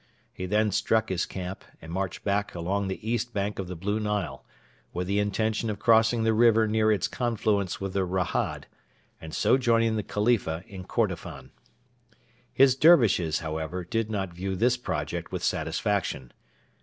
He 0.33 0.47
then 0.47 0.71
struck 0.71 1.09
his 1.09 1.27
camp, 1.27 1.63
and 1.79 1.91
marched 1.93 2.23
back 2.23 2.55
along 2.55 2.87
the 2.87 3.07
east 3.07 3.35
bank 3.35 3.59
of 3.59 3.67
the 3.67 3.75
Blue 3.75 3.99
Nile, 3.99 4.43
with 4.93 5.05
the 5.05 5.19
intention 5.19 5.69
of 5.69 5.77
crossing 5.77 6.23
the 6.23 6.33
river 6.33 6.67
near 6.67 6.91
its 6.91 7.07
confluence 7.07 7.79
with 7.79 7.93
the 7.93 8.03
Rahad, 8.07 8.63
and 9.21 9.31
so 9.31 9.59
joining 9.59 9.97
the 9.97 10.01
Khalifa 10.01 10.63
in 10.65 10.85
Kordofan. 10.85 11.51
His 12.51 12.75
Dervishes, 12.75 13.41
however, 13.41 13.85
did 13.85 14.09
not 14.09 14.33
view 14.33 14.55
this 14.55 14.75
project 14.75 15.31
with 15.31 15.43
satisfaction. 15.43 16.31